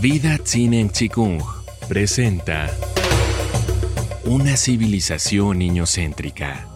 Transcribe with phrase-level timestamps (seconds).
[0.00, 1.42] Vida Tsinen Chikung
[1.86, 2.70] presenta
[4.24, 6.66] Una civilización niñocéntrica.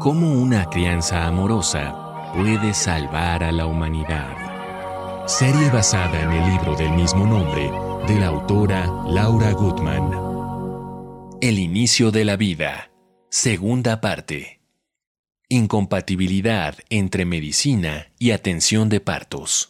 [0.00, 5.28] Cómo una crianza amorosa puede salvar a la humanidad.
[5.28, 7.70] Serie basada en el libro del mismo nombre
[8.08, 11.38] de la autora Laura Gutman.
[11.40, 12.90] El inicio de la vida.
[13.30, 14.60] Segunda parte.
[15.48, 19.68] Incompatibilidad entre medicina y atención de partos.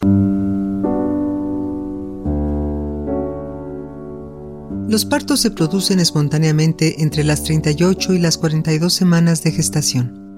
[4.87, 10.33] Los partos se producen espontáneamente entre las 38 y las 42 semanas de gestación.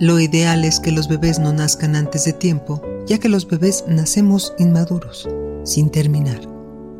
[0.00, 3.84] Lo ideal es que los bebés no nazcan antes de tiempo, ya que los bebés
[3.86, 5.28] nacemos inmaduros,
[5.64, 6.40] sin terminar.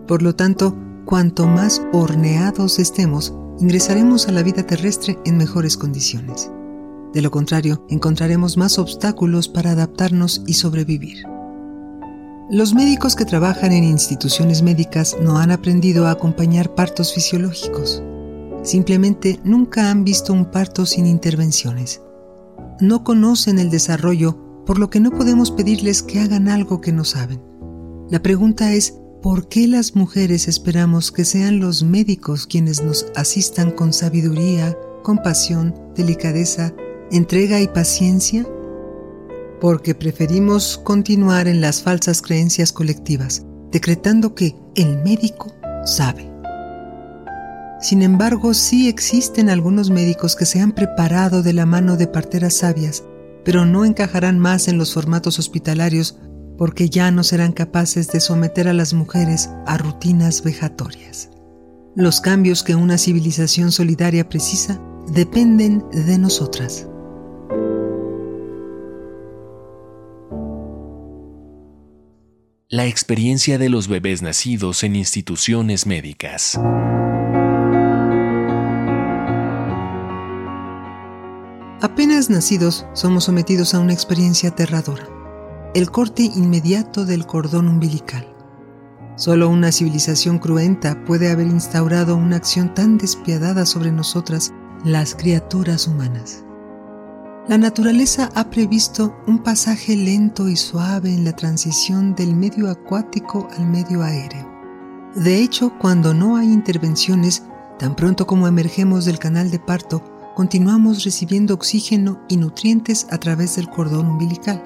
[0.07, 0.77] Por lo tanto,
[1.07, 6.51] cuanto más horneados estemos, ingresaremos a la vida terrestre en mejores condiciones.
[7.15, 11.32] De lo contrario, encontraremos más obstáculos para adaptarnos y sobrevivir.
[12.51, 18.03] Los médicos que trabajan en instituciones médicas no han aprendido a acompañar partos fisiológicos.
[18.63, 22.03] Simplemente nunca han visto un parto sin intervenciones.
[22.81, 27.05] No conocen el desarrollo, por lo que no podemos pedirles que hagan algo que no
[27.05, 27.41] saben.
[28.11, 33.71] La pregunta es, ¿por qué las mujeres esperamos que sean los médicos quienes nos asistan
[33.71, 36.73] con sabiduría, compasión, delicadeza
[37.13, 38.47] entrega y paciencia?
[39.63, 46.29] Porque preferimos continuar en las falsas creencias colectivas, decretando que el médico sabe.
[47.81, 52.55] Sin embargo, sí existen algunos médicos que se han preparado de la mano de parteras
[52.55, 53.05] sabias,
[53.45, 56.19] pero no encajarán más en los formatos hospitalarios
[56.59, 61.31] porque ya no serán capaces de someter a las mujeres a rutinas vejatorias.
[61.95, 66.89] Los cambios que una civilización solidaria precisa dependen de nosotras.
[72.83, 76.59] La experiencia de los bebés nacidos en instituciones médicas.
[81.81, 85.07] Apenas nacidos somos sometidos a una experiencia aterradora,
[85.77, 88.27] el corte inmediato del cordón umbilical.
[89.15, 94.53] Solo una civilización cruenta puede haber instaurado una acción tan despiadada sobre nosotras,
[94.85, 96.45] las criaturas humanas.
[97.49, 103.49] La naturaleza ha previsto un pasaje lento y suave en la transición del medio acuático
[103.59, 104.49] al medio aéreo.
[105.17, 107.43] De hecho, cuando no hay intervenciones,
[107.81, 110.05] tan pronto como emergemos del canal de parto,
[110.37, 114.63] continuamos recibiendo oxígeno y nutrientes a través del cordón umbilical.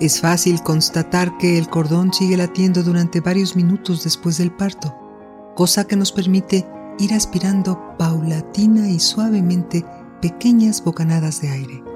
[0.00, 4.92] Es fácil constatar que el cordón sigue latiendo durante varios minutos después del parto,
[5.54, 6.66] cosa que nos permite
[6.98, 9.84] ir aspirando paulatina y suavemente
[10.20, 11.95] pequeñas bocanadas de aire.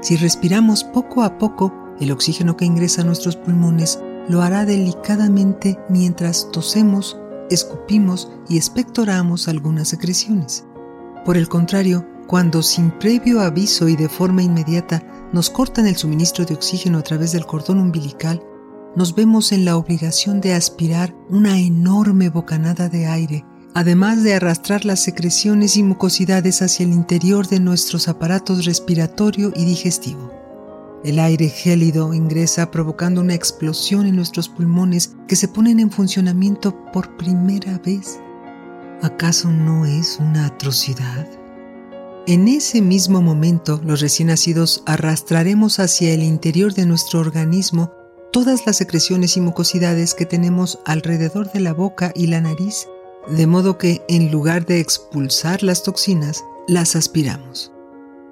[0.00, 3.98] Si respiramos poco a poco, el oxígeno que ingresa a nuestros pulmones
[4.28, 7.18] lo hará delicadamente mientras tosemos,
[7.50, 10.64] escupimos y expectoramos algunas secreciones.
[11.24, 16.44] Por el contrario, cuando sin previo aviso y de forma inmediata nos cortan el suministro
[16.44, 18.40] de oxígeno a través del cordón umbilical,
[18.94, 23.44] nos vemos en la obligación de aspirar una enorme bocanada de aire
[23.74, 29.64] además de arrastrar las secreciones y mucosidades hacia el interior de nuestros aparatos respiratorio y
[29.64, 30.32] digestivo.
[31.04, 36.76] El aire gélido ingresa provocando una explosión en nuestros pulmones que se ponen en funcionamiento
[36.92, 38.18] por primera vez.
[39.02, 41.28] ¿Acaso no es una atrocidad?
[42.26, 47.92] En ese mismo momento, los recién nacidos arrastraremos hacia el interior de nuestro organismo
[48.32, 52.86] todas las secreciones y mucosidades que tenemos alrededor de la boca y la nariz
[53.26, 57.72] de modo que en lugar de expulsar las toxinas, las aspiramos.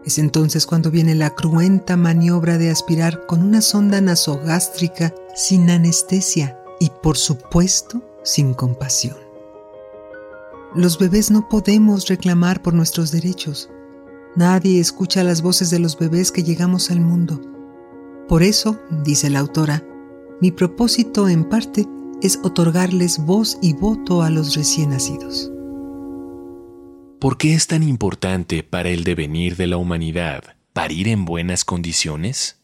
[0.05, 6.59] Es entonces cuando viene la cruenta maniobra de aspirar con una sonda nasogástrica sin anestesia
[6.79, 9.17] y por supuesto sin compasión.
[10.75, 13.71] Los bebés no podemos reclamar por nuestros derechos.
[14.37, 17.41] Nadie escucha las voces de los bebés que llegamos al mundo.
[18.29, 19.83] Por eso, dice la autora,
[20.41, 21.87] mi propósito en parte
[22.23, 25.51] es otorgarles voz y voto a los recién nacidos.
[27.21, 32.59] ¿Por qué es tan importante para el devenir de la humanidad parir en buenas condiciones?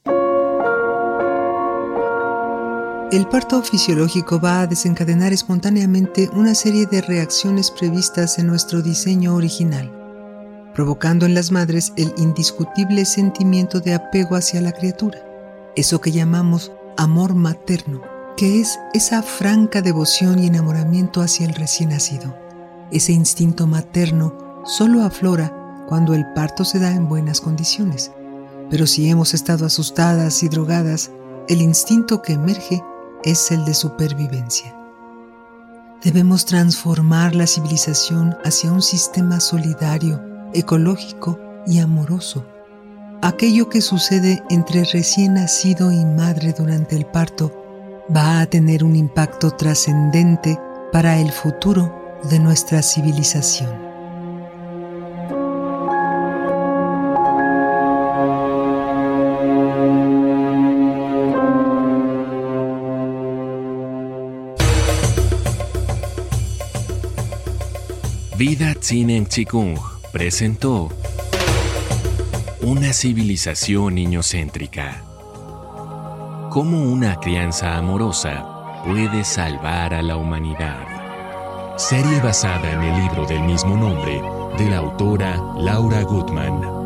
[3.11, 9.35] El parto fisiológico va a desencadenar espontáneamente una serie de reacciones previstas en nuestro diseño
[9.35, 9.93] original,
[10.75, 15.19] provocando en las madres el indiscutible sentimiento de apego hacia la criatura,
[15.77, 21.90] eso que llamamos amor materno que es esa franca devoción y enamoramiento hacia el recién
[21.90, 22.34] nacido.
[22.90, 25.52] Ese instinto materno solo aflora
[25.88, 28.11] cuando el parto se da en buenas condiciones.
[28.70, 31.11] Pero si hemos estado asustadas y drogadas,
[31.49, 32.82] el instinto que emerge
[33.25, 34.75] es el de supervivencia.
[36.02, 40.20] Debemos transformar la civilización hacia un sistema solidario,
[40.52, 42.44] ecológico y amoroso.
[43.20, 47.62] Aquello que sucede entre recién nacido y madre durante el parto
[48.15, 50.59] va a tener un impacto trascendente
[50.91, 53.71] para el futuro de nuestra civilización.
[68.37, 69.79] Vida Tzinen Chikung
[70.13, 70.89] presentó
[72.63, 75.12] Una civilización niñocéntrica.
[76.53, 80.87] Cómo una crianza amorosa puede salvar a la humanidad.
[81.79, 84.21] Serie basada en el libro del mismo nombre
[84.59, 86.81] de la autora Laura Goodman.